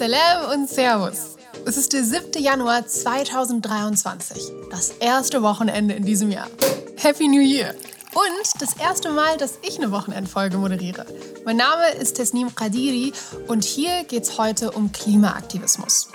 Salam 0.00 0.50
und 0.52 0.66
Servus. 0.66 1.36
Es 1.66 1.76
ist 1.76 1.92
der 1.92 2.02
7. 2.02 2.42
Januar 2.42 2.86
2023, 2.86 4.50
das 4.70 4.92
erste 4.92 5.42
Wochenende 5.42 5.92
in 5.92 6.06
diesem 6.06 6.30
Jahr. 6.30 6.48
Happy 6.96 7.28
New 7.28 7.42
Year! 7.42 7.74
Und 8.14 8.62
das 8.62 8.78
erste 8.78 9.10
Mal, 9.10 9.36
dass 9.36 9.58
ich 9.60 9.76
eine 9.76 9.92
Wochenendfolge 9.92 10.56
moderiere. 10.56 11.04
Mein 11.44 11.58
Name 11.58 11.90
ist 12.00 12.14
Tesnim 12.14 12.54
Qadiri 12.54 13.12
und 13.46 13.62
hier 13.62 14.04
geht 14.04 14.22
es 14.22 14.38
heute 14.38 14.70
um 14.70 14.90
Klimaaktivismus. 14.90 16.08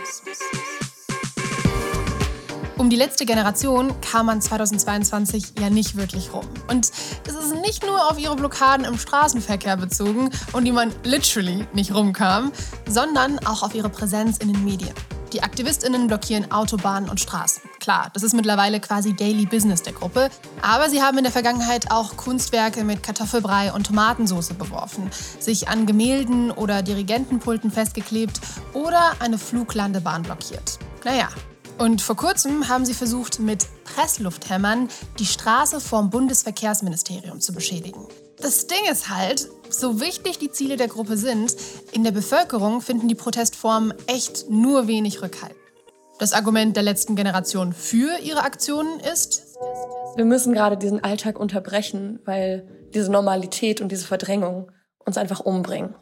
Um 2.77 2.89
die 2.89 2.97
letzte 2.97 3.25
Generation 3.25 3.93
kam 4.01 4.25
man 4.25 4.41
2022 4.41 5.53
ja 5.59 5.69
nicht 5.69 5.95
wirklich 5.95 6.33
rum. 6.33 6.45
Und 6.67 6.91
es 7.25 7.33
ist 7.33 7.55
nicht 7.61 7.85
nur 7.85 8.11
auf 8.11 8.19
ihre 8.19 8.35
Blockaden 8.35 8.85
im 8.85 8.97
Straßenverkehr 8.97 9.77
bezogen 9.77 10.29
und 10.51 10.65
die 10.65 10.73
man 10.73 10.91
literally 11.03 11.65
nicht 11.73 11.93
rumkam, 11.93 12.51
sondern 12.85 13.39
auch 13.45 13.63
auf 13.63 13.73
ihre 13.75 13.89
Präsenz 13.89 14.39
in 14.39 14.51
den 14.51 14.65
Medien. 14.65 14.93
Die 15.31 15.41
AktivistInnen 15.41 16.07
blockieren 16.07 16.51
Autobahnen 16.51 17.09
und 17.09 17.21
Straßen. 17.21 17.63
Klar, 17.79 18.09
das 18.13 18.23
ist 18.23 18.33
mittlerweile 18.33 18.81
quasi 18.81 19.15
Daily 19.15 19.45
Business 19.45 19.81
der 19.81 19.93
Gruppe. 19.93 20.29
Aber 20.61 20.89
sie 20.89 21.01
haben 21.01 21.17
in 21.17 21.23
der 21.23 21.31
Vergangenheit 21.31 21.91
auch 21.91 22.17
Kunstwerke 22.17 22.83
mit 22.83 23.03
Kartoffelbrei 23.03 23.71
und 23.71 23.87
Tomatensauce 23.87 24.53
beworfen, 24.53 25.09
sich 25.39 25.69
an 25.69 25.85
Gemälden 25.85 26.51
oder 26.51 26.81
Dirigentenpulten 26.81 27.71
festgeklebt 27.71 28.41
oder 28.73 29.13
eine 29.19 29.37
Fluglandebahn 29.37 30.23
blockiert. 30.23 30.77
Naja, 31.03 31.29
und 31.77 32.01
vor 32.01 32.15
kurzem 32.15 32.67
haben 32.67 32.85
sie 32.85 32.93
versucht, 32.93 33.39
mit 33.39 33.67
Presslufthämmern 33.83 34.89
die 35.19 35.25
Straße 35.25 35.79
vorm 35.79 36.09
Bundesverkehrsministerium 36.09 37.41
zu 37.41 37.53
beschädigen. 37.53 38.07
Das 38.41 38.67
Ding 38.67 38.91
ist 38.91 39.09
halt, 39.09 39.49
so 39.69 39.99
wichtig 39.99 40.39
die 40.39 40.51
Ziele 40.51 40.77
der 40.77 40.87
Gruppe 40.87 41.17
sind, 41.17 41.55
in 41.91 42.03
der 42.03 42.11
Bevölkerung 42.11 42.81
finden 42.81 43.07
die 43.07 43.15
Protestformen 43.15 43.93
echt 44.07 44.49
nur 44.49 44.87
wenig 44.87 45.21
Rückhalt. 45.21 45.55
Das 46.19 46.33
Argument 46.33 46.75
der 46.75 46.83
letzten 46.83 47.15
Generation 47.15 47.73
für 47.73 48.19
ihre 48.19 48.43
Aktionen 48.43 48.99
ist, 48.99 49.43
wir 50.15 50.25
müssen 50.25 50.53
gerade 50.53 50.77
diesen 50.77 51.03
Alltag 51.03 51.37
unterbrechen, 51.37 52.19
weil 52.25 52.67
diese 52.93 53.11
Normalität 53.11 53.81
und 53.81 53.91
diese 53.91 54.05
Verdrängung 54.05 54.71
uns 55.05 55.17
einfach 55.17 55.41
umbringen. 55.41 55.95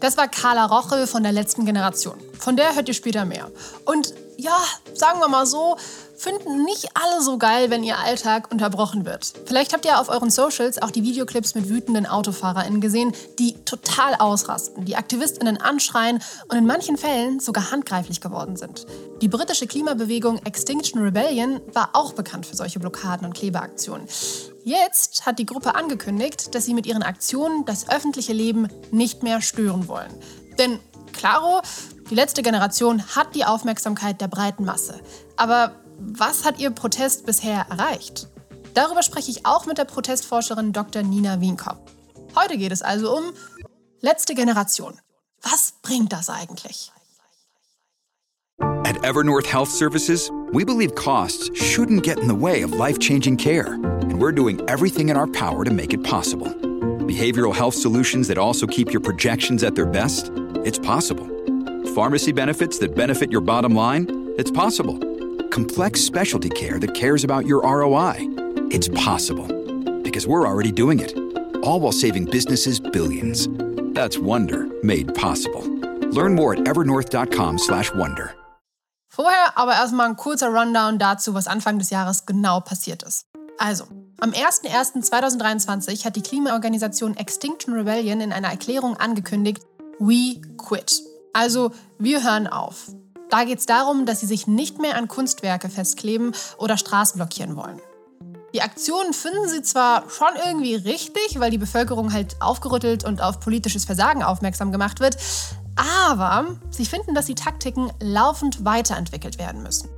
Das 0.00 0.16
war 0.16 0.28
Carla 0.28 0.66
Rochel 0.66 1.06
von 1.06 1.22
der 1.22 1.32
letzten 1.32 1.64
Generation. 1.64 2.18
Von 2.38 2.56
der 2.56 2.74
hört 2.74 2.88
ihr 2.88 2.94
später 2.94 3.24
mehr. 3.24 3.50
Und 3.84 4.14
ja, 4.36 4.58
sagen 4.94 5.20
wir 5.20 5.28
mal 5.28 5.46
so, 5.46 5.76
finden 6.16 6.64
nicht 6.64 6.88
alle 6.94 7.22
so 7.22 7.38
geil, 7.38 7.70
wenn 7.70 7.84
ihr 7.84 7.98
Alltag 7.98 8.50
unterbrochen 8.50 9.04
wird. 9.04 9.32
Vielleicht 9.44 9.72
habt 9.72 9.84
ihr 9.84 10.00
auf 10.00 10.08
euren 10.08 10.30
Socials 10.30 10.80
auch 10.80 10.90
die 10.90 11.02
Videoclips 11.02 11.54
mit 11.54 11.68
wütenden 11.68 12.06
AutofahrerInnen 12.06 12.80
gesehen, 12.80 13.12
die 13.38 13.54
total 13.64 14.14
ausrasten, 14.14 14.84
die 14.84 14.96
AktivistInnen 14.96 15.60
anschreien 15.60 16.22
und 16.48 16.56
in 16.56 16.66
manchen 16.66 16.96
Fällen 16.96 17.40
sogar 17.40 17.70
handgreiflich 17.70 18.20
geworden 18.20 18.56
sind. 18.56 18.86
Die 19.20 19.28
britische 19.28 19.66
Klimabewegung 19.66 20.38
Extinction 20.44 21.02
Rebellion 21.02 21.60
war 21.72 21.90
auch 21.92 22.12
bekannt 22.12 22.46
für 22.46 22.56
solche 22.56 22.78
Blockaden 22.78 23.26
und 23.26 23.34
Klebeaktionen. 23.34 24.06
Jetzt 24.64 25.26
hat 25.26 25.38
die 25.38 25.46
Gruppe 25.46 25.74
angekündigt, 25.74 26.54
dass 26.54 26.64
sie 26.64 26.74
mit 26.74 26.86
ihren 26.86 27.02
Aktionen 27.02 27.64
das 27.66 27.88
öffentliche 27.88 28.32
Leben 28.32 28.68
nicht 28.90 29.22
mehr 29.22 29.40
stören 29.40 29.86
wollen. 29.86 30.12
Denn 30.58 30.80
Claro, 31.16 31.62
die 32.10 32.14
letzte 32.14 32.42
Generation 32.42 33.02
hat 33.16 33.34
die 33.34 33.44
Aufmerksamkeit 33.44 34.20
der 34.20 34.28
breiten 34.28 34.64
Masse. 34.64 35.00
Aber 35.36 35.72
was 35.98 36.44
hat 36.44 36.58
ihr 36.58 36.70
Protest 36.70 37.26
bisher 37.26 37.66
erreicht? 37.70 38.28
Darüber 38.74 39.02
spreche 39.02 39.30
ich 39.30 39.46
auch 39.46 39.64
mit 39.66 39.78
der 39.78 39.86
Protestforscherin 39.86 40.72
Dr. 40.72 41.02
Nina 41.02 41.40
Wienkopf. 41.40 41.90
Heute 42.36 42.58
geht 42.58 42.72
es 42.72 42.82
also 42.82 43.16
um 43.16 43.32
letzte 44.00 44.34
Generation. 44.34 45.00
Was 45.42 45.74
bringt 45.82 46.12
das 46.12 46.28
eigentlich? 46.28 46.92
At 48.84 49.02
Evernorth 49.02 49.46
Health 49.46 49.70
Services, 49.70 50.30
we 50.52 50.64
believe 50.64 50.94
costs 50.94 51.50
shouldn't 51.54 52.02
get 52.02 52.18
in 52.18 52.28
the 52.28 52.34
way 52.34 52.62
of 52.62 52.72
life-changing 52.72 53.36
care, 53.36 53.74
and 53.74 54.20
we're 54.20 54.32
doing 54.32 54.60
everything 54.68 55.08
in 55.08 55.16
our 55.16 55.26
power 55.26 55.64
to 55.64 55.72
make 55.72 55.92
it 55.92 56.04
possible. 56.04 56.48
Behavioral 57.06 57.54
health 57.54 57.74
solutions 57.74 58.28
that 58.28 58.38
also 58.38 58.66
keep 58.66 58.92
your 58.92 59.00
projections 59.00 59.62
at 59.62 59.74
their 59.74 59.86
best? 59.86 60.30
It's 60.66 60.80
possible. 60.80 61.28
Pharmacy 61.94 62.32
benefits 62.32 62.80
that 62.80 62.96
benefit 62.96 63.30
your 63.30 63.40
bottom 63.40 63.72
line? 63.72 64.34
It's 64.36 64.50
possible. 64.50 64.98
Complex 65.50 66.00
specialty 66.00 66.50
care 66.50 66.80
that 66.80 66.92
cares 66.92 67.22
about 67.22 67.46
your 67.46 67.62
ROI? 67.62 68.16
It's 68.72 68.88
possible. 68.88 69.46
Because 70.02 70.26
we're 70.26 70.44
already 70.44 70.72
doing 70.72 70.98
it. 70.98 71.16
All 71.62 71.78
while 71.78 71.92
saving 71.92 72.24
businesses 72.24 72.80
billions. 72.80 73.46
That's 73.94 74.18
Wonder 74.18 74.66
made 74.82 75.14
possible. 75.14 75.62
Learn 76.10 76.34
more 76.34 76.54
at 76.54 76.64
evernorth.com/wonder. 76.66 78.34
Vorher 79.08 79.52
aber 79.54 79.74
erstmal 79.74 80.08
ein 80.08 80.16
kurzer 80.16 80.48
Rundown 80.48 80.98
dazu, 80.98 81.32
was 81.32 81.46
Anfang 81.46 81.78
des 81.78 81.90
Jahres 81.90 82.26
genau 82.26 82.58
passiert 82.60 83.04
ist. 83.04 83.24
Also, 83.58 83.84
am 84.18 84.32
01.01.2023 84.32 86.04
hat 86.04 86.16
die 86.16 86.22
Klimaorganisation 86.22 87.16
Extinction 87.16 87.72
Rebellion 87.72 88.20
in 88.20 88.32
einer 88.32 88.48
Erklärung 88.48 88.96
angekündigt, 88.96 89.64
We 89.98 90.40
quit. 90.56 91.02
Also, 91.32 91.72
wir 91.98 92.22
hören 92.22 92.46
auf. 92.46 92.92
Da 93.30 93.44
geht 93.44 93.58
es 93.58 93.66
darum, 93.66 94.06
dass 94.06 94.20
sie 94.20 94.26
sich 94.26 94.46
nicht 94.46 94.80
mehr 94.80 94.96
an 94.96 95.08
Kunstwerke 95.08 95.68
festkleben 95.68 96.32
oder 96.58 96.76
Straßen 96.76 97.18
blockieren 97.18 97.56
wollen. 97.56 97.80
Die 98.54 98.62
Aktionen 98.62 99.12
finden 99.12 99.48
sie 99.48 99.62
zwar 99.62 100.08
schon 100.08 100.28
irgendwie 100.46 100.76
richtig, 100.76 101.38
weil 101.38 101.50
die 101.50 101.58
Bevölkerung 101.58 102.12
halt 102.12 102.40
aufgerüttelt 102.40 103.04
und 103.04 103.20
auf 103.20 103.40
politisches 103.40 103.84
Versagen 103.84 104.22
aufmerksam 104.22 104.72
gemacht 104.72 105.00
wird, 105.00 105.16
aber 105.76 106.56
sie 106.70 106.86
finden, 106.86 107.14
dass 107.14 107.26
die 107.26 107.34
Taktiken 107.34 107.90
laufend 108.00 108.64
weiterentwickelt 108.64 109.38
werden 109.38 109.62
müssen. 109.62 109.90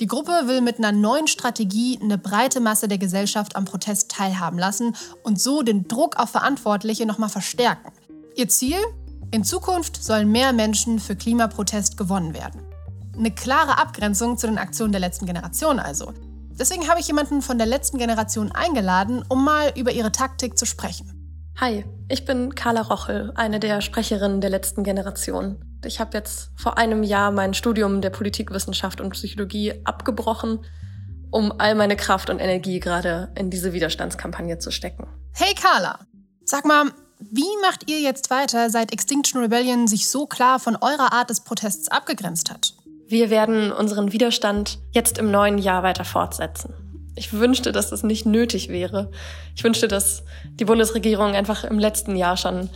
Die 0.00 0.06
Gruppe 0.06 0.42
will 0.44 0.60
mit 0.60 0.78
einer 0.78 0.92
neuen 0.92 1.26
Strategie 1.26 1.98
eine 2.00 2.18
breite 2.18 2.60
Masse 2.60 2.86
der 2.86 2.98
Gesellschaft 2.98 3.56
am 3.56 3.64
Protest 3.64 4.12
teilhaben 4.12 4.58
lassen 4.58 4.94
und 5.24 5.40
so 5.40 5.62
den 5.62 5.88
Druck 5.88 6.16
auf 6.16 6.30
Verantwortliche 6.30 7.04
nochmal 7.04 7.30
verstärken. 7.30 7.90
Ihr 8.36 8.48
Ziel? 8.48 8.78
In 9.30 9.44
Zukunft 9.44 10.02
sollen 10.02 10.32
mehr 10.32 10.54
Menschen 10.54 10.98
für 10.98 11.14
Klimaprotest 11.14 11.98
gewonnen 11.98 12.32
werden. 12.32 12.62
Eine 13.14 13.30
klare 13.30 13.76
Abgrenzung 13.76 14.38
zu 14.38 14.46
den 14.46 14.56
Aktionen 14.56 14.90
der 14.90 15.02
letzten 15.02 15.26
Generation 15.26 15.78
also. 15.78 16.14
Deswegen 16.58 16.88
habe 16.88 17.00
ich 17.00 17.08
jemanden 17.08 17.42
von 17.42 17.58
der 17.58 17.66
letzten 17.66 17.98
Generation 17.98 18.52
eingeladen, 18.52 19.22
um 19.28 19.44
mal 19.44 19.74
über 19.76 19.92
ihre 19.92 20.12
Taktik 20.12 20.56
zu 20.56 20.64
sprechen. 20.64 21.12
Hi, 21.60 21.84
ich 22.08 22.24
bin 22.24 22.54
Carla 22.54 22.80
Rochel, 22.80 23.32
eine 23.34 23.60
der 23.60 23.82
Sprecherinnen 23.82 24.40
der 24.40 24.48
letzten 24.48 24.82
Generation. 24.82 25.62
Ich 25.84 26.00
habe 26.00 26.16
jetzt 26.16 26.50
vor 26.56 26.78
einem 26.78 27.02
Jahr 27.02 27.30
mein 27.30 27.52
Studium 27.52 28.00
der 28.00 28.10
Politikwissenschaft 28.10 28.98
und 28.98 29.10
Psychologie 29.10 29.74
abgebrochen, 29.84 30.60
um 31.30 31.52
all 31.58 31.74
meine 31.74 31.96
Kraft 31.96 32.30
und 32.30 32.38
Energie 32.38 32.80
gerade 32.80 33.30
in 33.36 33.50
diese 33.50 33.74
Widerstandskampagne 33.74 34.58
zu 34.58 34.70
stecken. 34.70 35.06
Hey 35.32 35.54
Carla, 35.54 35.98
sag 36.46 36.64
mal, 36.64 36.92
wie 37.20 37.56
macht 37.62 37.90
ihr 37.90 38.00
jetzt 38.00 38.30
weiter, 38.30 38.70
seit 38.70 38.92
Extinction 38.92 39.42
Rebellion 39.42 39.88
sich 39.88 40.08
so 40.08 40.26
klar 40.26 40.60
von 40.60 40.76
eurer 40.76 41.12
Art 41.12 41.30
des 41.30 41.40
Protests 41.40 41.88
abgegrenzt 41.88 42.50
hat? 42.50 42.74
Wir 43.08 43.30
werden 43.30 43.72
unseren 43.72 44.12
Widerstand 44.12 44.78
jetzt 44.92 45.18
im 45.18 45.30
neuen 45.30 45.58
Jahr 45.58 45.82
weiter 45.82 46.04
fortsetzen. 46.04 46.74
Ich 47.16 47.32
wünschte, 47.32 47.72
dass 47.72 47.90
das 47.90 48.04
nicht 48.04 48.26
nötig 48.26 48.68
wäre. 48.68 49.10
Ich 49.56 49.64
wünschte, 49.64 49.88
dass 49.88 50.22
die 50.44 50.64
Bundesregierung 50.64 51.34
einfach 51.34 51.64
im 51.64 51.78
letzten 51.78 52.14
Jahr 52.14 52.36
schon 52.36 52.70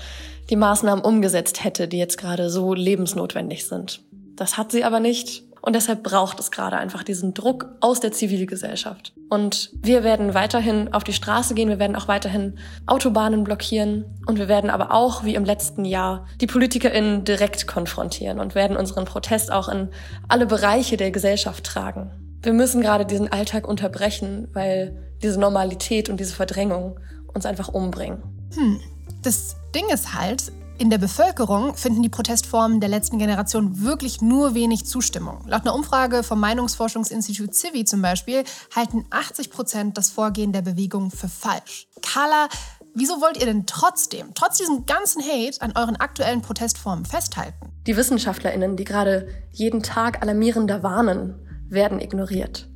die 0.50 0.56
Maßnahmen 0.56 1.04
umgesetzt 1.04 1.62
hätte, 1.62 1.86
die 1.86 1.98
jetzt 1.98 2.18
gerade 2.18 2.50
so 2.50 2.74
lebensnotwendig 2.74 3.66
sind. 3.66 4.00
Das 4.34 4.56
hat 4.56 4.72
sie 4.72 4.82
aber 4.82 4.98
nicht. 4.98 5.44
Und 5.62 5.76
deshalb 5.76 6.02
braucht 6.02 6.40
es 6.40 6.50
gerade 6.50 6.76
einfach 6.76 7.04
diesen 7.04 7.34
Druck 7.34 7.68
aus 7.80 8.00
der 8.00 8.10
Zivilgesellschaft. 8.10 9.12
Und 9.30 9.70
wir 9.80 10.02
werden 10.02 10.34
weiterhin 10.34 10.92
auf 10.92 11.04
die 11.04 11.12
Straße 11.12 11.54
gehen, 11.54 11.68
wir 11.68 11.78
werden 11.78 11.94
auch 11.94 12.08
weiterhin 12.08 12.58
Autobahnen 12.86 13.44
blockieren 13.44 14.04
und 14.26 14.38
wir 14.38 14.48
werden 14.48 14.70
aber 14.70 14.92
auch, 14.92 15.24
wie 15.24 15.36
im 15.36 15.44
letzten 15.44 15.84
Jahr, 15.84 16.26
die 16.40 16.48
PolitikerInnen 16.48 17.24
direkt 17.24 17.68
konfrontieren 17.68 18.40
und 18.40 18.56
werden 18.56 18.76
unseren 18.76 19.04
Protest 19.04 19.52
auch 19.52 19.68
in 19.68 19.88
alle 20.28 20.46
Bereiche 20.46 20.96
der 20.96 21.12
Gesellschaft 21.12 21.64
tragen. 21.64 22.10
Wir 22.42 22.52
müssen 22.52 22.82
gerade 22.82 23.06
diesen 23.06 23.30
Alltag 23.30 23.68
unterbrechen, 23.68 24.48
weil 24.52 25.14
diese 25.22 25.38
Normalität 25.38 26.08
und 26.08 26.18
diese 26.18 26.34
Verdrängung 26.34 26.98
uns 27.32 27.46
einfach 27.46 27.68
umbringen. 27.68 28.20
Hm. 28.54 28.80
Das 29.22 29.54
Ding 29.74 29.84
ist 29.92 30.12
halt, 30.14 30.50
in 30.82 30.90
der 30.90 30.98
Bevölkerung 30.98 31.76
finden 31.76 32.02
die 32.02 32.08
Protestformen 32.08 32.80
der 32.80 32.88
letzten 32.88 33.16
Generation 33.16 33.84
wirklich 33.84 34.20
nur 34.20 34.56
wenig 34.56 34.84
Zustimmung. 34.84 35.38
Laut 35.46 35.60
einer 35.60 35.76
Umfrage 35.76 36.24
vom 36.24 36.40
Meinungsforschungsinstitut 36.40 37.54
Civi 37.54 37.84
zum 37.84 38.02
Beispiel 38.02 38.42
halten 38.74 39.06
80 39.10 39.52
Prozent 39.52 39.96
das 39.96 40.10
Vorgehen 40.10 40.52
der 40.52 40.62
Bewegung 40.62 41.12
für 41.12 41.28
falsch. 41.28 41.86
Carla, 42.02 42.48
wieso 42.96 43.20
wollt 43.20 43.36
ihr 43.36 43.46
denn 43.46 43.64
trotzdem, 43.64 44.34
trotz 44.34 44.58
diesem 44.58 44.84
ganzen 44.84 45.22
Hate, 45.22 45.62
an 45.62 45.72
euren 45.76 45.94
aktuellen 45.94 46.42
Protestformen 46.42 47.04
festhalten? 47.04 47.72
Die 47.86 47.96
WissenschaftlerInnen, 47.96 48.76
die 48.76 48.82
gerade 48.82 49.28
jeden 49.52 49.84
Tag 49.84 50.20
alarmierender 50.20 50.82
warnen, 50.82 51.36
werden 51.68 52.00
ignoriert. 52.00 52.68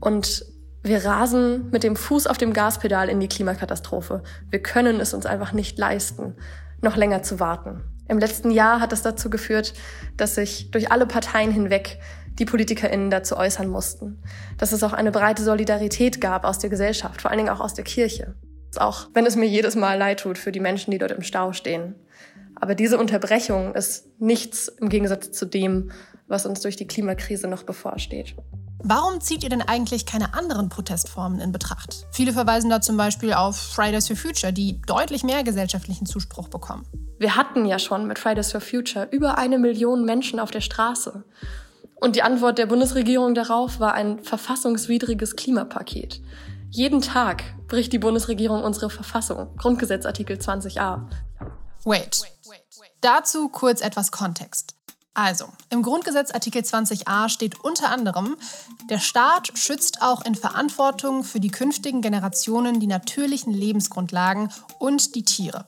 Und 0.00 0.46
wir 0.82 1.04
rasen 1.04 1.68
mit 1.72 1.82
dem 1.82 1.94
Fuß 1.94 2.26
auf 2.26 2.38
dem 2.38 2.54
Gaspedal 2.54 3.10
in 3.10 3.20
die 3.20 3.28
Klimakatastrophe. 3.28 4.22
Wir 4.48 4.62
können 4.62 4.98
es 4.98 5.12
uns 5.12 5.26
einfach 5.26 5.52
nicht 5.52 5.76
leisten 5.76 6.34
noch 6.82 6.96
länger 6.96 7.22
zu 7.22 7.40
warten. 7.40 7.82
Im 8.08 8.18
letzten 8.18 8.50
Jahr 8.50 8.80
hat 8.80 8.92
es 8.92 9.02
dazu 9.02 9.28
geführt, 9.28 9.74
dass 10.16 10.34
sich 10.34 10.70
durch 10.70 10.90
alle 10.90 11.06
Parteien 11.06 11.50
hinweg 11.50 11.98
die 12.38 12.44
PolitikerInnen 12.44 13.10
dazu 13.10 13.36
äußern 13.36 13.68
mussten. 13.68 14.22
Dass 14.56 14.72
es 14.72 14.82
auch 14.82 14.92
eine 14.92 15.12
breite 15.12 15.42
Solidarität 15.42 16.20
gab 16.20 16.44
aus 16.44 16.58
der 16.58 16.70
Gesellschaft, 16.70 17.20
vor 17.20 17.30
allen 17.30 17.38
Dingen 17.38 17.50
auch 17.50 17.60
aus 17.60 17.74
der 17.74 17.84
Kirche. 17.84 18.34
Auch 18.76 19.08
wenn 19.14 19.26
es 19.26 19.36
mir 19.36 19.46
jedes 19.46 19.76
Mal 19.76 19.98
leid 19.98 20.20
tut 20.20 20.38
für 20.38 20.52
die 20.52 20.60
Menschen, 20.60 20.90
die 20.90 20.98
dort 20.98 21.10
im 21.10 21.22
Stau 21.22 21.52
stehen. 21.52 21.94
Aber 22.54 22.74
diese 22.74 22.98
Unterbrechung 22.98 23.74
ist 23.74 24.08
nichts 24.20 24.68
im 24.68 24.88
Gegensatz 24.88 25.30
zu 25.32 25.46
dem, 25.46 25.90
was 26.26 26.46
uns 26.46 26.60
durch 26.60 26.76
die 26.76 26.86
Klimakrise 26.86 27.48
noch 27.48 27.62
bevorsteht. 27.62 28.34
Warum 28.80 29.20
zieht 29.20 29.42
ihr 29.42 29.48
denn 29.48 29.62
eigentlich 29.62 30.06
keine 30.06 30.34
anderen 30.34 30.68
Protestformen 30.68 31.40
in 31.40 31.50
Betracht? 31.50 32.06
Viele 32.12 32.32
verweisen 32.32 32.70
da 32.70 32.80
zum 32.80 32.96
Beispiel 32.96 33.32
auf 33.32 33.56
Fridays 33.56 34.06
for 34.06 34.16
Future, 34.16 34.52
die 34.52 34.80
deutlich 34.82 35.24
mehr 35.24 35.42
gesellschaftlichen 35.42 36.06
Zuspruch 36.06 36.48
bekommen. 36.48 36.86
Wir 37.18 37.34
hatten 37.34 37.66
ja 37.66 37.80
schon 37.80 38.06
mit 38.06 38.20
Fridays 38.20 38.52
for 38.52 38.60
Future 38.60 39.08
über 39.10 39.36
eine 39.36 39.58
Million 39.58 40.04
Menschen 40.04 40.38
auf 40.38 40.52
der 40.52 40.60
Straße. 40.60 41.24
Und 41.96 42.14
die 42.14 42.22
Antwort 42.22 42.58
der 42.58 42.66
Bundesregierung 42.66 43.34
darauf 43.34 43.80
war 43.80 43.94
ein 43.94 44.22
verfassungswidriges 44.22 45.34
Klimapaket. 45.34 46.22
Jeden 46.70 47.00
Tag 47.00 47.42
bricht 47.66 47.92
die 47.92 47.98
Bundesregierung 47.98 48.62
unsere 48.62 48.90
Verfassung, 48.90 49.56
Grundgesetz 49.56 50.06
Artikel 50.06 50.36
20a. 50.36 51.00
Wait. 51.84 52.22
Dazu 53.00 53.48
kurz 53.48 53.80
etwas 53.80 54.12
Kontext. 54.12 54.77
Also, 55.20 55.46
im 55.70 55.82
Grundgesetz 55.82 56.30
Artikel 56.30 56.62
20a 56.62 57.28
steht 57.28 57.64
unter 57.64 57.90
anderem, 57.90 58.36
der 58.88 59.00
Staat 59.00 59.50
schützt 59.58 60.00
auch 60.00 60.24
in 60.24 60.36
Verantwortung 60.36 61.24
für 61.24 61.40
die 61.40 61.50
künftigen 61.50 62.02
Generationen 62.02 62.78
die 62.78 62.86
natürlichen 62.86 63.52
Lebensgrundlagen 63.52 64.48
und 64.78 65.16
die 65.16 65.24
Tiere. 65.24 65.66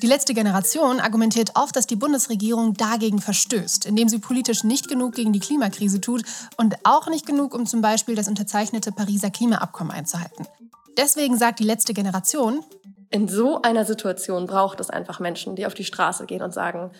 Die 0.00 0.06
letzte 0.06 0.32
Generation 0.32 1.00
argumentiert 1.00 1.50
oft, 1.54 1.76
dass 1.76 1.86
die 1.86 1.96
Bundesregierung 1.96 2.72
dagegen 2.72 3.20
verstößt, 3.20 3.84
indem 3.84 4.08
sie 4.08 4.20
politisch 4.20 4.64
nicht 4.64 4.88
genug 4.88 5.14
gegen 5.14 5.34
die 5.34 5.40
Klimakrise 5.40 6.00
tut 6.00 6.22
und 6.56 6.76
auch 6.84 7.08
nicht 7.08 7.26
genug, 7.26 7.54
um 7.54 7.66
zum 7.66 7.82
Beispiel 7.82 8.14
das 8.14 8.26
unterzeichnete 8.26 8.90
Pariser 8.90 9.28
Klimaabkommen 9.28 9.92
einzuhalten. 9.92 10.46
Deswegen 10.96 11.36
sagt 11.36 11.58
die 11.58 11.64
letzte 11.64 11.92
Generation, 11.92 12.64
in 13.10 13.28
so 13.28 13.60
einer 13.60 13.84
Situation 13.84 14.46
braucht 14.46 14.80
es 14.80 14.88
einfach 14.88 15.20
Menschen, 15.20 15.56
die 15.56 15.66
auf 15.66 15.74
die 15.74 15.84
Straße 15.84 16.24
gehen 16.24 16.40
und 16.40 16.54
sagen, 16.54 16.90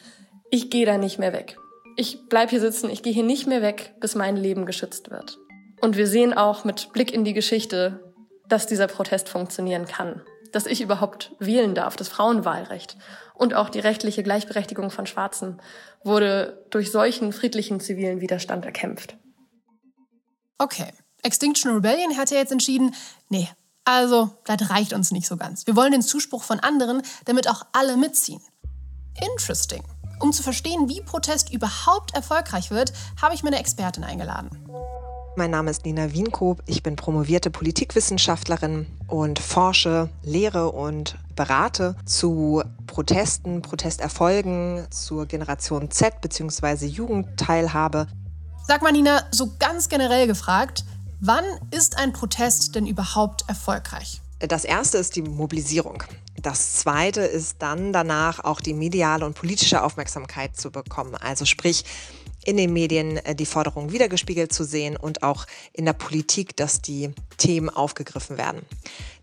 ich 0.50 0.68
gehe 0.68 0.84
da 0.84 0.98
nicht 0.98 1.18
mehr 1.18 1.32
weg. 1.32 1.56
Ich 2.00 2.28
bleib 2.28 2.50
hier 2.50 2.60
sitzen, 2.60 2.88
ich 2.88 3.02
gehe 3.02 3.12
hier 3.12 3.24
nicht 3.24 3.46
mehr 3.46 3.60
weg, 3.60 3.94
bis 4.00 4.14
mein 4.14 4.36
Leben 4.36 4.64
geschützt 4.64 5.10
wird. 5.10 5.38
Und 5.80 5.96
wir 5.96 6.06
sehen 6.06 6.32
auch 6.32 6.64
mit 6.64 6.92
Blick 6.92 7.12
in 7.12 7.24
die 7.24 7.34
Geschichte, 7.34 8.14
dass 8.48 8.66
dieser 8.66 8.86
Protest 8.86 9.28
funktionieren 9.28 9.84
kann 9.84 10.22
dass 10.52 10.66
ich 10.66 10.80
überhaupt 10.80 11.34
wählen 11.38 11.74
darf, 11.74 11.96
das 11.96 12.08
Frauenwahlrecht 12.08 12.96
und 13.34 13.54
auch 13.54 13.68
die 13.68 13.80
rechtliche 13.80 14.22
Gleichberechtigung 14.22 14.90
von 14.90 15.06
Schwarzen 15.06 15.60
wurde 16.02 16.66
durch 16.70 16.90
solchen 16.90 17.32
friedlichen 17.32 17.80
zivilen 17.80 18.20
Widerstand 18.20 18.64
erkämpft. 18.64 19.16
Okay, 20.58 20.92
Extinction 21.22 21.72
Rebellion 21.72 22.16
hat 22.16 22.30
ja 22.30 22.38
jetzt 22.38 22.52
entschieden, 22.52 22.94
nee, 23.28 23.48
also 23.84 24.30
das 24.44 24.70
reicht 24.70 24.92
uns 24.92 25.10
nicht 25.10 25.26
so 25.26 25.36
ganz. 25.36 25.66
Wir 25.66 25.76
wollen 25.76 25.92
den 25.92 26.02
Zuspruch 26.02 26.42
von 26.42 26.60
anderen, 26.60 27.02
damit 27.24 27.48
auch 27.48 27.66
alle 27.72 27.96
mitziehen. 27.96 28.40
Interesting. 29.32 29.82
Um 30.20 30.32
zu 30.32 30.42
verstehen, 30.42 30.88
wie 30.88 31.00
Protest 31.00 31.52
überhaupt 31.52 32.14
erfolgreich 32.14 32.70
wird, 32.70 32.92
habe 33.20 33.34
ich 33.34 33.42
mir 33.42 33.50
eine 33.50 33.60
Expertin 33.60 34.04
eingeladen. 34.04 34.50
Mein 35.36 35.52
Name 35.52 35.70
ist 35.70 35.84
Nina 35.84 36.12
Wienkoop. 36.12 36.62
Ich 36.66 36.82
bin 36.82 36.96
promovierte 36.96 37.50
Politikwissenschaftlerin 37.50 38.88
und 39.06 39.38
forsche, 39.38 40.08
lehre 40.24 40.72
und 40.72 41.16
berate 41.36 41.94
zu 42.04 42.64
Protesten, 42.88 43.62
Protesterfolgen, 43.62 44.88
zur 44.90 45.26
Generation 45.26 45.92
Z 45.92 46.20
bzw. 46.20 46.86
Jugendteilhabe. 46.86 48.08
Sag 48.66 48.82
mal, 48.82 48.90
Nina, 48.90 49.22
so 49.30 49.52
ganz 49.60 49.88
generell 49.88 50.26
gefragt, 50.26 50.84
wann 51.20 51.44
ist 51.70 51.96
ein 51.96 52.12
Protest 52.12 52.74
denn 52.74 52.86
überhaupt 52.86 53.44
erfolgreich? 53.48 54.20
Das 54.40 54.64
erste 54.64 54.98
ist 54.98 55.14
die 55.14 55.22
Mobilisierung. 55.22 56.02
Das 56.42 56.74
zweite 56.74 57.22
ist 57.22 57.56
dann 57.58 57.92
danach 57.92 58.44
auch 58.44 58.60
die 58.60 58.74
mediale 58.74 59.26
und 59.26 59.34
politische 59.34 59.82
Aufmerksamkeit 59.82 60.56
zu 60.56 60.70
bekommen. 60.70 61.14
Also 61.16 61.44
sprich, 61.44 61.84
in 62.44 62.56
den 62.56 62.72
Medien 62.72 63.18
äh, 63.18 63.34
die 63.34 63.46
Forderungen 63.46 63.92
wiedergespiegelt 63.92 64.52
zu 64.52 64.64
sehen 64.64 64.96
und 64.96 65.22
auch 65.22 65.46
in 65.72 65.84
der 65.84 65.92
Politik, 65.92 66.56
dass 66.56 66.80
die 66.80 67.10
Themen 67.36 67.68
aufgegriffen 67.68 68.38
werden. 68.38 68.62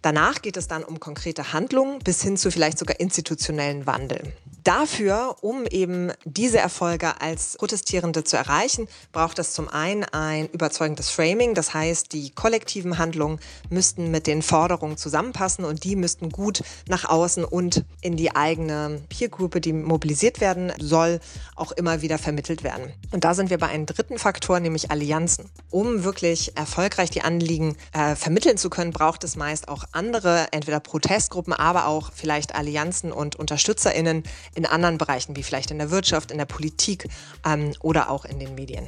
Danach 0.02 0.42
geht 0.42 0.58
es 0.58 0.68
dann 0.68 0.84
um 0.84 1.00
konkrete 1.00 1.54
Handlungen 1.54 2.00
bis 2.00 2.22
hin 2.22 2.38
zu 2.38 2.52
vielleicht 2.52 2.78
sogar 2.78 3.00
institutionellen 3.00 3.88
Wandel. 3.88 4.34
Dafür, 4.66 5.36
um 5.42 5.68
eben 5.68 6.12
diese 6.24 6.58
Erfolge 6.58 7.22
als 7.22 7.56
Protestierende 7.56 8.24
zu 8.24 8.36
erreichen, 8.36 8.88
braucht 9.12 9.38
es 9.38 9.54
zum 9.54 9.70
einen 9.70 10.04
ein 10.06 10.50
überzeugendes 10.50 11.12
Framing. 11.12 11.54
Das 11.54 11.76
heißt, 11.76 12.12
die 12.14 12.32
kollektiven 12.32 12.98
Handlungen 12.98 13.40
müssten 13.70 14.10
mit 14.10 14.26
den 14.26 14.42
Forderungen 14.42 14.98
zusammenpassen 14.98 15.66
und 15.66 15.84
die 15.84 15.96
müssten 15.96 16.32
gut 16.32 16.64
nach 16.90 17.06
außen 17.06 17.46
und 17.46 17.86
in 18.02 18.18
die 18.18 18.36
eigene 18.36 19.04
Peergruppe, 19.08 19.62
die 19.62 19.72
mobilisiert 19.72 20.42
werden 20.42 20.74
soll, 20.80 21.20
auch 21.56 21.72
immer 21.72 22.02
wieder 22.02 22.18
vermittelt 22.18 22.64
werden. 22.64 22.92
Und 23.12 23.24
da 23.24 23.36
sind 23.36 23.52
wir 23.52 23.60
bei 23.60 23.68
einem 23.68 23.86
dritten 23.86 24.18
Faktor, 24.18 24.60
nämlich 24.60 24.90
Allianzen. 24.90 25.46
Um 25.70 26.04
wirklich 26.04 26.58
erfolgreich 26.58 27.12
die 27.12 27.22
Anliegen 27.22 27.78
äh, 27.94 28.16
vermitteln 28.16 28.58
zu 28.58 28.72
können, 28.72 28.90
braucht 28.90 29.24
es 29.26 29.36
meist 29.36 29.68
auch 29.68 29.84
andere, 29.92 30.48
entweder 30.50 30.80
Protestgruppen, 30.80 31.54
aber 31.54 31.86
auch 31.86 32.12
vielleicht 32.16 32.56
Allianzen 32.56 33.12
und 33.12 33.36
UnterstützerInnen, 33.36 34.24
in 34.56 34.66
anderen 34.66 34.98
Bereichen, 34.98 35.36
wie 35.36 35.44
vielleicht 35.44 35.72
in 35.72 35.78
der 35.78 35.92
Wirtschaft, 35.92 36.32
in 36.32 36.38
der 36.38 36.46
Politik 36.46 37.10
ähm, 37.46 37.74
oder 37.82 38.10
auch 38.10 38.26
in 38.26 38.40
den 38.40 38.56
Medien. 38.56 38.88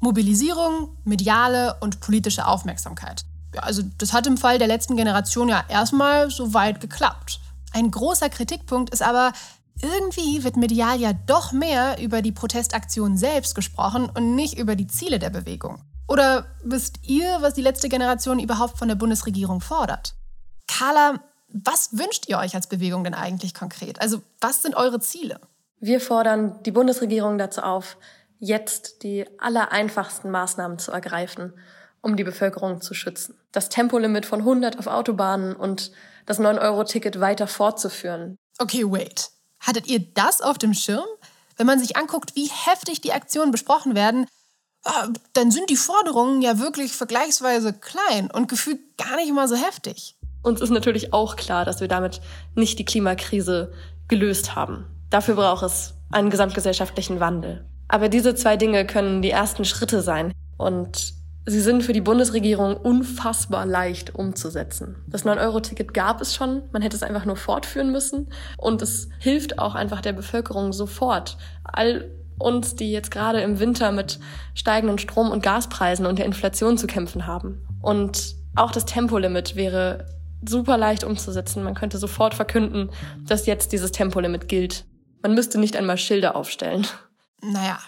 Mobilisierung, 0.00 0.96
mediale 1.04 1.76
und 1.80 2.00
politische 2.00 2.46
Aufmerksamkeit. 2.46 3.24
Ja, 3.54 3.62
also 3.62 3.82
das 3.98 4.12
hat 4.12 4.26
im 4.26 4.36
Fall 4.36 4.58
der 4.58 4.68
letzten 4.68 4.96
Generation 4.96 5.48
ja 5.48 5.64
erstmal 5.68 6.30
so 6.30 6.54
weit 6.54 6.80
geklappt. 6.80 7.40
Ein 7.72 7.90
großer 7.90 8.28
Kritikpunkt 8.28 8.90
ist 8.90 9.02
aber, 9.02 9.32
irgendwie 9.82 10.42
wird 10.42 10.56
medial 10.56 11.00
ja 11.00 11.12
doch 11.12 11.52
mehr 11.52 12.00
über 12.00 12.22
die 12.22 12.32
Protestaktion 12.32 13.16
selbst 13.16 13.54
gesprochen 13.54 14.10
und 14.12 14.34
nicht 14.34 14.58
über 14.58 14.74
die 14.74 14.86
Ziele 14.86 15.18
der 15.18 15.30
Bewegung. 15.30 15.80
Oder 16.08 16.46
wisst 16.64 17.00
ihr, 17.02 17.38
was 17.40 17.54
die 17.54 17.62
letzte 17.62 17.88
Generation 17.88 18.40
überhaupt 18.40 18.78
von 18.78 18.88
der 18.88 18.94
Bundesregierung 18.94 19.60
fordert? 19.60 20.14
Carla, 20.66 21.20
was 21.48 21.96
wünscht 21.96 22.28
ihr 22.28 22.38
euch 22.38 22.54
als 22.54 22.66
Bewegung 22.66 23.04
denn 23.04 23.14
eigentlich 23.14 23.54
konkret? 23.54 24.00
Also 24.00 24.22
was 24.40 24.62
sind 24.62 24.76
eure 24.76 25.00
Ziele? 25.00 25.40
Wir 25.80 26.00
fordern 26.00 26.60
die 26.64 26.70
Bundesregierung 26.70 27.38
dazu 27.38 27.62
auf, 27.62 27.96
jetzt 28.38 29.02
die 29.02 29.26
allereinfachsten 29.38 30.30
Maßnahmen 30.30 30.78
zu 30.78 30.92
ergreifen, 30.92 31.52
um 32.00 32.16
die 32.16 32.24
Bevölkerung 32.24 32.80
zu 32.80 32.94
schützen. 32.94 33.36
Das 33.52 33.68
Tempolimit 33.68 34.26
von 34.26 34.40
100 34.40 34.78
auf 34.78 34.86
Autobahnen 34.86 35.54
und 35.54 35.92
das 36.26 36.38
9-Euro-Ticket 36.38 37.20
weiter 37.20 37.46
fortzuführen. 37.46 38.36
Okay, 38.58 38.84
wait. 38.84 39.30
Hattet 39.60 39.86
ihr 39.88 40.00
das 40.00 40.40
auf 40.40 40.58
dem 40.58 40.74
Schirm? 40.74 41.06
Wenn 41.56 41.66
man 41.66 41.80
sich 41.80 41.96
anguckt, 41.96 42.36
wie 42.36 42.48
heftig 42.48 43.00
die 43.00 43.12
Aktionen 43.12 43.50
besprochen 43.50 43.94
werden, 43.94 44.26
ah, 44.84 45.08
dann 45.32 45.50
sind 45.50 45.70
die 45.70 45.76
Forderungen 45.76 46.42
ja 46.42 46.58
wirklich 46.58 46.92
vergleichsweise 46.92 47.72
klein 47.72 48.30
und 48.30 48.48
gefühlt 48.48 48.96
gar 48.96 49.16
nicht 49.16 49.32
mal 49.32 49.48
so 49.48 49.56
heftig. 49.56 50.17
Uns 50.48 50.62
ist 50.62 50.70
natürlich 50.70 51.12
auch 51.12 51.36
klar, 51.36 51.66
dass 51.66 51.82
wir 51.82 51.88
damit 51.88 52.22
nicht 52.54 52.78
die 52.78 52.86
Klimakrise 52.86 53.70
gelöst 54.08 54.56
haben. 54.56 54.86
Dafür 55.10 55.34
braucht 55.34 55.62
es 55.62 55.94
einen 56.10 56.30
gesamtgesellschaftlichen 56.30 57.20
Wandel. 57.20 57.66
Aber 57.86 58.08
diese 58.08 58.34
zwei 58.34 58.56
Dinge 58.56 58.86
können 58.86 59.20
die 59.20 59.30
ersten 59.30 59.66
Schritte 59.66 60.00
sein. 60.00 60.32
Und 60.56 61.12
sie 61.44 61.60
sind 61.60 61.82
für 61.82 61.92
die 61.92 62.00
Bundesregierung 62.00 62.76
unfassbar 62.76 63.66
leicht 63.66 64.14
umzusetzen. 64.14 64.96
Das 65.06 65.26
9-Euro-Ticket 65.26 65.92
gab 65.92 66.22
es 66.22 66.34
schon, 66.34 66.62
man 66.72 66.80
hätte 66.80 66.96
es 66.96 67.02
einfach 67.02 67.26
nur 67.26 67.36
fortführen 67.36 67.92
müssen. 67.92 68.32
Und 68.56 68.80
es 68.80 69.10
hilft 69.18 69.58
auch 69.58 69.74
einfach 69.74 70.00
der 70.00 70.14
Bevölkerung 70.14 70.72
sofort. 70.72 71.36
All 71.62 72.10
uns, 72.38 72.74
die 72.74 72.90
jetzt 72.90 73.10
gerade 73.10 73.42
im 73.42 73.58
Winter 73.58 73.92
mit 73.92 74.18
steigenden 74.54 74.98
Strom- 74.98 75.30
und 75.30 75.42
Gaspreisen 75.42 76.06
und 76.06 76.18
der 76.18 76.26
Inflation 76.26 76.78
zu 76.78 76.86
kämpfen 76.86 77.26
haben. 77.26 77.66
Und 77.82 78.34
auch 78.54 78.72
das 78.72 78.86
Tempolimit 78.86 79.56
wäre 79.56 80.06
super 80.46 80.76
leicht 80.76 81.04
umzusetzen. 81.04 81.62
Man 81.62 81.74
könnte 81.74 81.98
sofort 81.98 82.34
verkünden, 82.34 82.90
dass 83.26 83.46
jetzt 83.46 83.72
dieses 83.72 83.92
Tempolimit 83.92 84.48
gilt. 84.48 84.84
Man 85.22 85.34
müsste 85.34 85.58
nicht 85.58 85.76
einmal 85.76 85.98
Schilder 85.98 86.36
aufstellen. 86.36 86.86
Naja, 87.40 87.78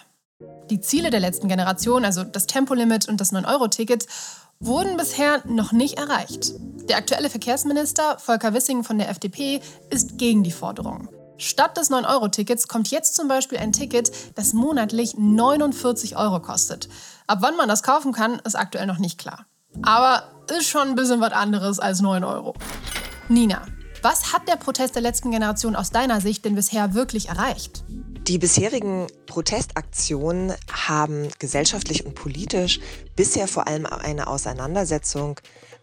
die 0.69 0.81
Ziele 0.81 1.09
der 1.09 1.19
letzten 1.19 1.47
Generation, 1.47 2.05
also 2.05 2.23
das 2.23 2.47
Tempolimit 2.47 3.07
und 3.07 3.21
das 3.21 3.33
9-Euro-Ticket, 3.33 4.07
wurden 4.59 4.97
bisher 4.97 5.41
noch 5.45 5.71
nicht 5.71 5.97
erreicht. 5.97 6.53
Der 6.87 6.97
aktuelle 6.97 7.29
Verkehrsminister 7.29 8.17
Volker 8.19 8.53
Wissing 8.53 8.83
von 8.83 8.97
der 8.97 9.09
FDP 9.09 9.61
ist 9.89 10.17
gegen 10.17 10.43
die 10.43 10.51
Forderung. 10.51 11.09
Statt 11.37 11.75
des 11.77 11.89
9-Euro-Tickets 11.89 12.67
kommt 12.67 12.91
jetzt 12.91 13.15
zum 13.15 13.27
Beispiel 13.27 13.57
ein 13.57 13.71
Ticket, 13.71 14.11
das 14.35 14.53
monatlich 14.53 15.15
49 15.17 16.15
Euro 16.15 16.39
kostet. 16.39 16.87
Ab 17.25 17.39
wann 17.41 17.57
man 17.57 17.67
das 17.67 17.81
kaufen 17.81 18.13
kann, 18.13 18.39
ist 18.45 18.55
aktuell 18.55 18.85
noch 18.85 18.99
nicht 18.99 19.17
klar. 19.17 19.47
Aber 19.81 20.23
ist 20.57 20.67
schon 20.67 20.89
ein 20.89 20.95
bisschen 20.95 21.21
was 21.21 21.33
anderes 21.33 21.79
als 21.79 22.01
9 22.01 22.23
Euro. 22.23 22.53
Nina, 23.29 23.65
was 24.01 24.33
hat 24.33 24.47
der 24.47 24.55
Protest 24.55 24.95
der 24.95 25.01
letzten 25.01 25.31
Generation 25.31 25.75
aus 25.75 25.91
deiner 25.91 26.21
Sicht 26.21 26.43
denn 26.45 26.55
bisher 26.55 26.93
wirklich 26.93 27.29
erreicht? 27.29 27.83
Die 28.27 28.37
bisherigen 28.37 29.07
Protestaktionen 29.25 30.53
haben 30.71 31.29
gesellschaftlich 31.39 32.05
und 32.05 32.15
politisch 32.15 32.79
bisher 33.15 33.47
vor 33.47 33.67
allem 33.67 33.85
eine 33.85 34.27
Auseinandersetzung 34.27 35.39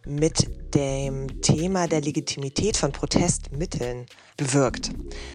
mit 0.09 0.75
dem 0.75 1.41
Thema 1.43 1.87
der 1.87 2.01
Legitimität 2.01 2.77
von 2.77 2.93
Protestmitteln 2.93 4.07
bewirkt. 4.37 4.91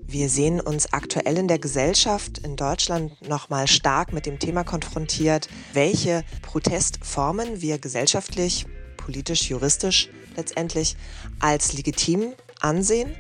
Wir 0.06 0.30
sehen 0.30 0.60
uns 0.60 0.92
aktuell 0.92 1.38
in 1.38 1.48
der 1.48 1.60
Gesellschaft 1.60 2.40
in 2.40 2.56
Deutschland 2.56 3.28
nochmal 3.28 3.68
stark 3.68 4.14
mit 4.14 4.26
dem 4.26 4.40
Thema 4.40 4.64
konfrontiert, 4.64 5.48
welche 5.74 6.24
Protestformen 6.42 7.62
wir 7.62 7.78
gesellschaftlich, 7.78 8.66
politisch, 8.98 9.50
juristisch 9.50 10.10
letztendlich 10.36 10.96
als 11.40 11.74
legitim 11.74 12.34
ansehen 12.60 13.16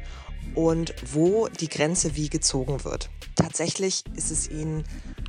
und 0.55 0.93
wo 1.11 1.47
die 1.47 1.69
Grenze 1.69 2.15
wie 2.15 2.29
gezogen 2.29 2.83
wird. 2.83 3.09
Tatsächlich 3.35 4.03
ist 4.15 4.31
es 4.31 4.49
ihnen 4.49 4.83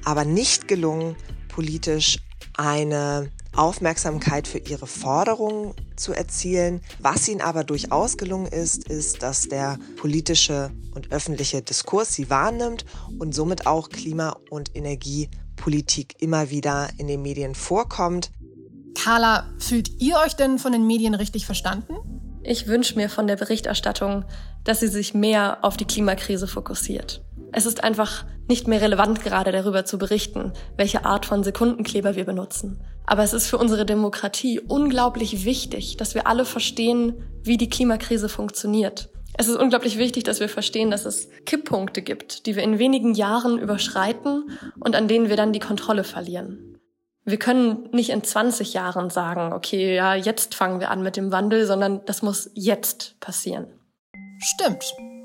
aber 0.04 0.24
nicht 0.24 0.68
gelungen, 0.68 1.16
politisch 1.48 2.18
eine 2.56 3.30
Aufmerksamkeit 3.56 4.48
für 4.48 4.58
ihre 4.58 4.86
Forderungen 4.86 5.74
zu 5.96 6.12
erzielen. 6.12 6.80
Was 6.98 7.28
ihnen 7.28 7.40
aber 7.40 7.64
durchaus 7.64 8.16
gelungen 8.16 8.46
ist, 8.46 8.88
ist, 8.88 9.22
dass 9.22 9.48
der 9.48 9.78
politische 9.96 10.70
und 10.94 11.12
öffentliche 11.12 11.62
Diskurs 11.62 12.14
sie 12.14 12.30
wahrnimmt 12.30 12.84
und 13.18 13.34
somit 13.34 13.66
auch 13.66 13.88
Klima- 13.88 14.36
und 14.50 14.74
Energiepolitik 14.74 16.16
immer 16.20 16.50
wieder 16.50 16.88
in 16.98 17.06
den 17.06 17.22
Medien 17.22 17.54
vorkommt. 17.54 18.30
Carla, 18.94 19.48
fühlt 19.58 20.00
ihr 20.00 20.16
euch 20.24 20.34
denn 20.34 20.58
von 20.58 20.72
den 20.72 20.86
Medien 20.86 21.14
richtig 21.14 21.46
verstanden? 21.46 21.94
Ich 22.42 22.66
wünsche 22.66 22.96
mir 22.96 23.08
von 23.08 23.26
der 23.26 23.36
Berichterstattung, 23.36 24.24
dass 24.64 24.80
sie 24.80 24.88
sich 24.88 25.14
mehr 25.14 25.58
auf 25.62 25.76
die 25.76 25.86
Klimakrise 25.86 26.46
fokussiert. 26.46 27.24
Es 27.56 27.66
ist 27.66 27.84
einfach 27.84 28.24
nicht 28.48 28.66
mehr 28.66 28.80
relevant, 28.80 29.22
gerade 29.22 29.52
darüber 29.52 29.84
zu 29.84 29.96
berichten, 29.96 30.52
welche 30.76 31.04
Art 31.04 31.24
von 31.24 31.44
Sekundenkleber 31.44 32.16
wir 32.16 32.24
benutzen. 32.24 32.80
Aber 33.06 33.22
es 33.22 33.32
ist 33.32 33.46
für 33.46 33.58
unsere 33.58 33.86
Demokratie 33.86 34.58
unglaublich 34.58 35.44
wichtig, 35.44 35.96
dass 35.96 36.16
wir 36.16 36.26
alle 36.26 36.46
verstehen, 36.46 37.14
wie 37.44 37.56
die 37.56 37.68
Klimakrise 37.68 38.28
funktioniert. 38.28 39.08
Es 39.38 39.46
ist 39.46 39.54
unglaublich 39.54 39.98
wichtig, 39.98 40.24
dass 40.24 40.40
wir 40.40 40.48
verstehen, 40.48 40.90
dass 40.90 41.04
es 41.04 41.28
Kipppunkte 41.46 42.02
gibt, 42.02 42.46
die 42.46 42.56
wir 42.56 42.64
in 42.64 42.80
wenigen 42.80 43.14
Jahren 43.14 43.60
überschreiten 43.60 44.50
und 44.80 44.96
an 44.96 45.06
denen 45.06 45.28
wir 45.28 45.36
dann 45.36 45.52
die 45.52 45.60
Kontrolle 45.60 46.02
verlieren. 46.02 46.80
Wir 47.24 47.38
können 47.38 47.88
nicht 47.92 48.10
in 48.10 48.24
20 48.24 48.74
Jahren 48.74 49.10
sagen, 49.10 49.52
okay, 49.52 49.94
ja, 49.94 50.16
jetzt 50.16 50.56
fangen 50.56 50.80
wir 50.80 50.90
an 50.90 51.04
mit 51.04 51.16
dem 51.16 51.30
Wandel, 51.30 51.66
sondern 51.66 52.04
das 52.04 52.20
muss 52.22 52.50
jetzt 52.54 53.18
passieren. 53.20 53.68
Stimmt. 54.40 54.84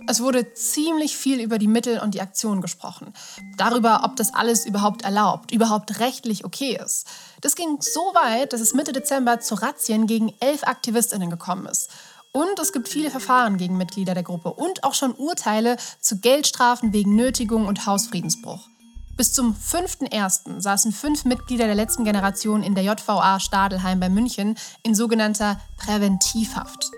Es 0.09 0.23
wurde 0.23 0.55
ziemlich 0.55 1.15
viel 1.15 1.39
über 1.39 1.59
die 1.59 1.67
Mittel 1.67 1.99
und 1.99 2.15
die 2.15 2.21
Aktion 2.21 2.61
gesprochen. 2.61 3.13
Darüber, 3.57 4.01
ob 4.03 4.15
das 4.15 4.33
alles 4.33 4.65
überhaupt 4.65 5.03
erlaubt, 5.03 5.51
überhaupt 5.51 5.99
rechtlich 5.99 6.45
okay 6.45 6.79
ist. 6.83 7.05
Das 7.41 7.55
ging 7.55 7.77
so 7.79 7.99
weit, 8.15 8.51
dass 8.51 8.59
es 8.59 8.73
Mitte 8.73 8.91
Dezember 8.91 9.39
zu 9.39 9.53
Razzien 9.53 10.07
gegen 10.07 10.33
elf 10.39 10.63
AktivistInnen 10.63 11.29
gekommen 11.29 11.67
ist. 11.67 11.91
Und 12.31 12.57
es 12.59 12.73
gibt 12.73 12.89
viele 12.89 13.11
Verfahren 13.11 13.57
gegen 13.57 13.77
Mitglieder 13.77 14.15
der 14.15 14.23
Gruppe 14.23 14.51
und 14.51 14.83
auch 14.83 14.95
schon 14.95 15.13
Urteile 15.13 15.77
zu 16.01 16.17
Geldstrafen 16.17 16.91
wegen 16.91 17.15
Nötigung 17.15 17.67
und 17.67 17.85
Hausfriedensbruch. 17.85 18.67
Bis 19.15 19.33
zum 19.33 19.53
5.1. 19.53 20.59
saßen 20.59 20.91
fünf 20.91 21.23
Mitglieder 21.25 21.65
der 21.67 21.75
letzten 21.75 22.03
Generation 22.03 22.63
in 22.63 22.73
der 22.73 22.83
JVA 22.83 23.39
Stadelheim 23.39 23.99
bei 23.99 24.09
München 24.09 24.57
in 24.81 24.95
sogenannter 24.95 25.59
Präventivhaft. 25.77 26.89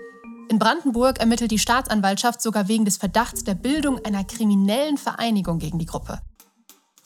In 0.52 0.58
Brandenburg 0.58 1.18
ermittelt 1.18 1.50
die 1.50 1.58
Staatsanwaltschaft 1.58 2.42
sogar 2.42 2.68
wegen 2.68 2.84
des 2.84 2.98
Verdachts 2.98 3.42
der 3.42 3.54
Bildung 3.54 4.04
einer 4.04 4.22
kriminellen 4.22 4.98
Vereinigung 4.98 5.58
gegen 5.58 5.78
die 5.78 5.86
Gruppe. 5.86 6.20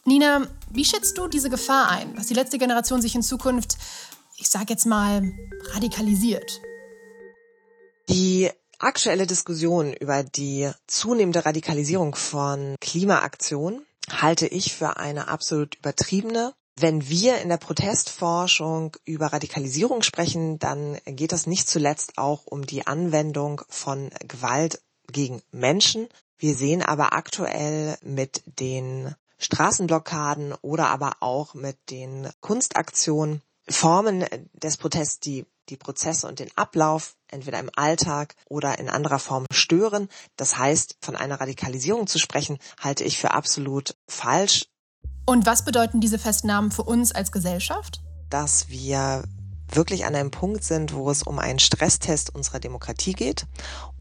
Nina, 0.04 0.48
wie 0.70 0.84
schätzt 0.84 1.16
du 1.16 1.28
diese 1.28 1.48
Gefahr 1.48 1.88
ein, 1.88 2.16
dass 2.16 2.26
die 2.26 2.34
letzte 2.34 2.58
Generation 2.58 3.00
sich 3.00 3.14
in 3.14 3.22
Zukunft, 3.22 3.76
ich 4.36 4.48
sag 4.48 4.68
jetzt 4.68 4.84
mal, 4.84 5.32
radikalisiert? 5.74 6.60
Die 8.08 8.50
aktuelle 8.80 9.28
Diskussion 9.28 9.92
über 9.92 10.24
die 10.24 10.68
zunehmende 10.88 11.46
Radikalisierung 11.46 12.16
von 12.16 12.74
Klimaaktionen 12.80 13.86
halte 14.10 14.48
ich 14.48 14.74
für 14.74 14.96
eine 14.96 15.28
absolut 15.28 15.76
übertriebene. 15.76 16.52
Wenn 16.78 17.08
wir 17.08 17.38
in 17.40 17.48
der 17.48 17.56
Protestforschung 17.56 18.96
über 19.06 19.32
Radikalisierung 19.32 20.02
sprechen, 20.02 20.58
dann 20.58 20.98
geht 21.06 21.32
es 21.32 21.46
nicht 21.46 21.68
zuletzt 21.68 22.18
auch 22.18 22.44
um 22.44 22.66
die 22.66 22.86
Anwendung 22.86 23.62
von 23.70 24.10
Gewalt 24.28 24.82
gegen 25.10 25.40
Menschen. 25.52 26.06
Wir 26.36 26.54
sehen 26.54 26.82
aber 26.82 27.14
aktuell 27.14 27.96
mit 28.02 28.42
den 28.60 29.14
Straßenblockaden 29.38 30.52
oder 30.60 30.88
aber 30.88 31.16
auch 31.20 31.54
mit 31.54 31.78
den 31.88 32.28
Kunstaktionen 32.40 33.40
Formen 33.68 34.24
des 34.52 34.76
Protests, 34.76 35.18
die 35.20 35.46
die 35.68 35.76
Prozesse 35.76 36.28
und 36.28 36.38
den 36.38 36.50
Ablauf 36.56 37.16
entweder 37.28 37.58
im 37.58 37.70
Alltag 37.74 38.36
oder 38.48 38.78
in 38.78 38.88
anderer 38.88 39.18
Form 39.18 39.46
stören. 39.50 40.08
Das 40.36 40.58
heißt, 40.58 40.98
von 41.00 41.16
einer 41.16 41.40
Radikalisierung 41.40 42.06
zu 42.06 42.18
sprechen, 42.18 42.58
halte 42.78 43.02
ich 43.02 43.18
für 43.18 43.32
absolut 43.32 43.96
falsch. 44.06 44.68
Und 45.26 45.44
was 45.44 45.64
bedeuten 45.64 46.00
diese 46.00 46.18
Festnahmen 46.18 46.70
für 46.70 46.84
uns 46.84 47.12
als 47.12 47.32
Gesellschaft? 47.32 48.00
Dass 48.30 48.68
wir 48.68 49.24
wirklich 49.70 50.04
an 50.04 50.14
einem 50.14 50.30
Punkt 50.30 50.64
sind, 50.64 50.94
wo 50.94 51.10
es 51.10 51.22
um 51.22 51.38
einen 51.38 51.58
Stresstest 51.58 52.34
unserer 52.34 52.60
Demokratie 52.60 53.12
geht 53.12 53.46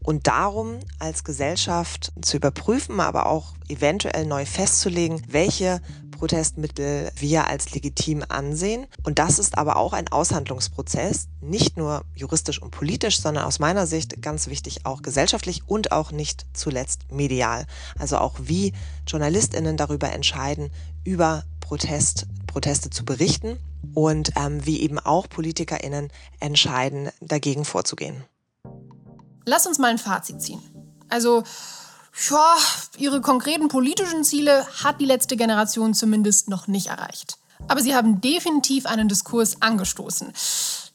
und 0.02 0.26
darum, 0.26 0.78
als 0.98 1.24
Gesellschaft 1.24 2.12
zu 2.22 2.36
überprüfen, 2.36 3.00
aber 3.00 3.26
auch 3.26 3.54
eventuell 3.68 4.26
neu 4.26 4.46
festzulegen, 4.46 5.22
welche 5.28 5.80
Protestmittel 6.12 7.10
wir 7.16 7.46
als 7.46 7.72
legitim 7.72 8.24
ansehen. 8.28 8.86
Und 9.02 9.18
das 9.18 9.38
ist 9.38 9.58
aber 9.58 9.76
auch 9.76 9.92
ein 9.92 10.08
Aushandlungsprozess, 10.08 11.28
nicht 11.40 11.76
nur 11.76 12.04
juristisch 12.14 12.62
und 12.62 12.70
politisch, 12.70 13.20
sondern 13.20 13.44
aus 13.44 13.58
meiner 13.58 13.86
Sicht 13.86 14.22
ganz 14.22 14.46
wichtig 14.46 14.86
auch 14.86 15.02
gesellschaftlich 15.02 15.62
und 15.66 15.92
auch 15.92 16.12
nicht 16.12 16.46
zuletzt 16.54 17.12
medial. 17.12 17.66
Also 17.98 18.18
auch 18.18 18.34
wie 18.42 18.72
Journalistinnen 19.06 19.76
darüber 19.76 20.12
entscheiden, 20.12 20.70
über 21.04 21.44
Protest, 21.60 22.26
Proteste 22.46 22.90
zu 22.90 23.04
berichten 23.04 23.58
und 23.94 24.32
ähm, 24.36 24.64
wie 24.64 24.80
eben 24.80 24.98
auch 24.98 25.28
PolitikerInnen 25.28 26.10
entscheiden, 26.40 27.10
dagegen 27.20 27.64
vorzugehen. 27.64 28.24
Lass 29.44 29.66
uns 29.66 29.78
mal 29.78 29.90
ein 29.90 29.98
Fazit 29.98 30.42
ziehen. 30.42 30.60
Also 31.08 31.44
ja, 32.30 32.56
ihre 32.98 33.20
konkreten 33.20 33.68
politischen 33.68 34.24
Ziele 34.24 34.66
hat 34.82 35.00
die 35.00 35.04
letzte 35.04 35.36
Generation 35.36 35.94
zumindest 35.94 36.48
noch 36.48 36.66
nicht 36.66 36.88
erreicht. 36.88 37.38
Aber 37.68 37.80
sie 37.80 37.94
haben 37.94 38.20
definitiv 38.20 38.86
einen 38.86 39.08
Diskurs 39.08 39.60
angestoßen. 39.60 40.32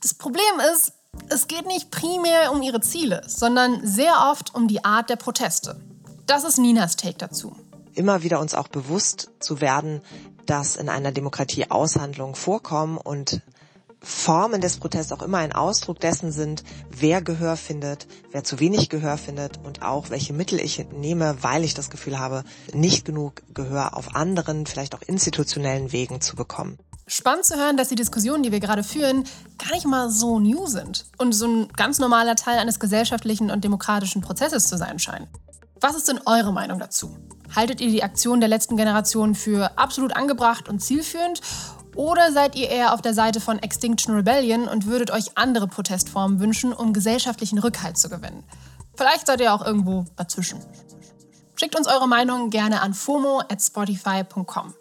Das 0.01 0.13
Problem 0.13 0.43
ist, 0.73 0.93
es 1.29 1.47
geht 1.47 1.67
nicht 1.67 1.91
primär 1.91 2.51
um 2.51 2.61
ihre 2.61 2.81
Ziele, 2.81 3.21
sondern 3.27 3.85
sehr 3.85 4.29
oft 4.31 4.55
um 4.55 4.67
die 4.67 4.83
Art 4.83 5.09
der 5.09 5.15
Proteste. 5.15 5.79
Das 6.25 6.43
ist 6.43 6.57
Ninas 6.57 6.95
Take 6.95 7.17
dazu. 7.17 7.55
Immer 7.93 8.23
wieder 8.23 8.39
uns 8.39 8.53
auch 8.53 8.69
bewusst 8.69 9.31
zu 9.39 9.59
werden, 9.59 10.01
dass 10.45 10.75
in 10.75 10.89
einer 10.89 11.11
Demokratie 11.11 11.69
Aushandlungen 11.69 12.35
vorkommen 12.35 12.97
und 12.97 13.41
Formen 14.03 14.61
des 14.61 14.77
Protests 14.77 15.11
auch 15.11 15.21
immer 15.21 15.37
ein 15.37 15.53
Ausdruck 15.53 15.99
dessen 15.99 16.31
sind, 16.31 16.63
wer 16.89 17.21
Gehör 17.21 17.55
findet, 17.55 18.07
wer 18.31 18.43
zu 18.43 18.59
wenig 18.59 18.89
Gehör 18.89 19.17
findet 19.17 19.59
und 19.63 19.83
auch 19.83 20.09
welche 20.09 20.33
Mittel 20.33 20.59
ich 20.59 20.83
nehme, 20.91 21.37
weil 21.41 21.63
ich 21.63 21.75
das 21.75 21.91
Gefühl 21.91 22.17
habe, 22.17 22.43
nicht 22.73 23.05
genug 23.05 23.43
Gehör 23.53 23.95
auf 23.95 24.15
anderen, 24.15 24.65
vielleicht 24.65 24.95
auch 24.95 25.03
institutionellen 25.03 25.91
Wegen 25.91 26.19
zu 26.19 26.35
bekommen. 26.35 26.79
Spannend 27.05 27.45
zu 27.45 27.57
hören, 27.57 27.77
dass 27.77 27.89
die 27.89 27.95
Diskussionen, 27.95 28.41
die 28.41 28.51
wir 28.51 28.59
gerade 28.59 28.83
führen, 28.83 29.25
gar 29.57 29.73
nicht 29.73 29.85
mal 29.85 30.09
so 30.09 30.39
new 30.39 30.65
sind 30.65 31.05
und 31.17 31.33
so 31.33 31.45
ein 31.45 31.67
ganz 31.75 31.99
normaler 31.99 32.35
Teil 32.35 32.57
eines 32.57 32.79
gesellschaftlichen 32.79 33.51
und 33.51 33.63
demokratischen 33.63 34.21
Prozesses 34.21 34.67
zu 34.67 34.77
sein 34.77 34.97
scheinen. 34.97 35.27
Was 35.81 35.95
ist 35.95 36.07
denn 36.07 36.19
eure 36.27 36.53
Meinung 36.53 36.77
dazu? 36.77 37.17
Haltet 37.55 37.81
ihr 37.81 37.89
die 37.89 38.03
Aktion 38.03 38.39
der 38.39 38.47
letzten 38.47 38.77
Generation 38.77 39.33
für 39.33 39.77
absolut 39.77 40.15
angebracht 40.15 40.69
und 40.69 40.79
zielführend 40.79 41.41
oder 41.95 42.31
seid 42.31 42.55
ihr 42.55 42.69
eher 42.69 42.93
auf 42.93 43.01
der 43.01 43.15
Seite 43.15 43.41
von 43.41 43.59
Extinction 43.59 44.15
Rebellion 44.15 44.67
und 44.67 44.85
würdet 44.85 45.11
euch 45.11 45.37
andere 45.37 45.67
Protestformen 45.67 46.39
wünschen, 46.39 46.71
um 46.71 46.93
gesellschaftlichen 46.93 47.57
Rückhalt 47.57 47.97
zu 47.97 48.09
gewinnen? 48.09 48.43
Vielleicht 48.95 49.25
seid 49.25 49.41
ihr 49.41 49.53
auch 49.53 49.65
irgendwo 49.65 50.05
dazwischen. 50.15 50.59
Schickt 51.55 51.75
uns 51.75 51.87
eure 51.87 52.07
Meinung 52.07 52.51
gerne 52.51 52.81
an 52.81 52.93
fomo 52.93 53.39
at 53.39 53.61
spotify.com. 53.61 54.73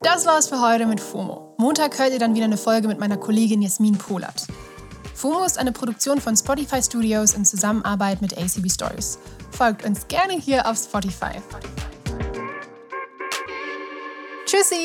Das 0.00 0.26
war's 0.26 0.48
für 0.48 0.60
heute 0.60 0.86
mit 0.86 1.00
FOMO. 1.00 1.56
Montag 1.58 1.98
hört 1.98 2.12
ihr 2.12 2.20
dann 2.20 2.34
wieder 2.34 2.44
eine 2.44 2.56
Folge 2.56 2.86
mit 2.86 3.00
meiner 3.00 3.16
Kollegin 3.16 3.62
Jasmin 3.62 3.98
Polat. 3.98 4.46
FOMO 5.18 5.44
ist 5.44 5.58
eine 5.58 5.72
Produktion 5.72 6.20
von 6.20 6.36
Spotify 6.36 6.80
Studios 6.80 7.34
in 7.34 7.44
Zusammenarbeit 7.44 8.22
mit 8.22 8.38
ACB 8.38 8.70
Stories. 8.70 9.18
Folgt 9.50 9.84
uns 9.84 10.06
gerne 10.06 10.34
hier 10.34 10.64
auf 10.64 10.76
Spotify. 10.78 11.42
Tschüssi! 14.46 14.76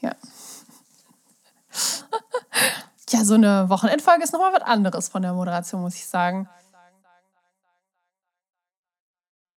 Ja, 0.00 0.14
so 3.24 3.34
eine 3.34 3.68
Wochenendfolge 3.68 4.24
ist 4.24 4.32
nochmal 4.32 4.54
was 4.54 4.62
anderes 4.62 5.10
von 5.10 5.20
der 5.20 5.34
Moderation, 5.34 5.82
muss 5.82 5.96
ich 5.96 6.06
sagen. 6.06 6.48